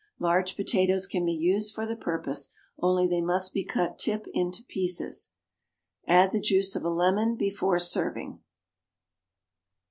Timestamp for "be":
1.27-1.31, 3.53-3.63